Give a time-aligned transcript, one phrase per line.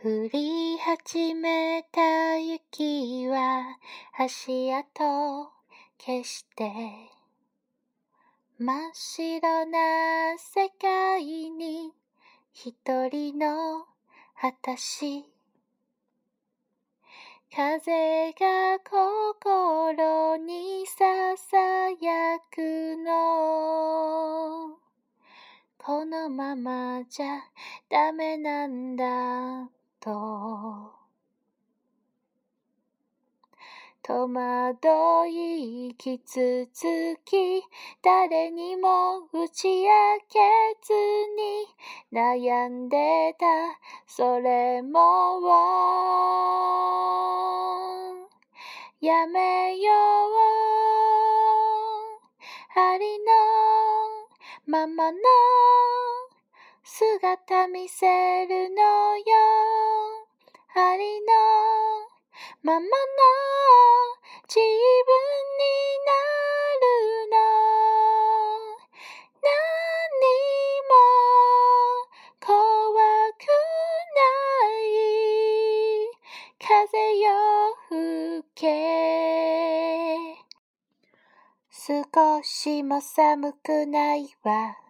[0.00, 3.64] 降り始めた雪は
[4.16, 5.02] 足跡
[5.98, 6.70] 消して
[8.60, 11.90] 真っ白な世界に
[12.52, 12.76] 一
[13.08, 13.86] 人の
[14.40, 15.24] 私。
[17.52, 21.56] 風が心にささ
[22.00, 24.78] やくの。
[25.76, 27.40] このままじゃ
[27.90, 29.77] ダメなんだ。
[30.08, 30.90] と
[34.02, 37.62] 戸惑い傷つき
[38.02, 39.90] 誰にも打ち明
[40.30, 40.38] け
[40.82, 40.94] ず
[41.36, 41.66] に
[42.10, 43.44] 悩んでた。
[44.06, 45.42] それも
[49.02, 50.38] やめよう。
[52.80, 53.24] ありの
[54.66, 55.18] ままの
[56.82, 58.06] 姿見せ
[58.46, 59.24] るのよ。
[62.60, 62.84] ままの
[64.48, 64.62] 自分
[65.58, 65.62] に
[66.06, 66.10] な
[66.82, 67.36] るの。
[69.42, 70.26] 何
[70.88, 70.92] も
[72.40, 72.50] 怖
[73.34, 73.46] く
[74.16, 74.26] な
[74.74, 74.90] い。
[76.58, 77.26] 風よ
[77.88, 78.66] 吹け。
[81.70, 84.87] 少しも寒くないわ。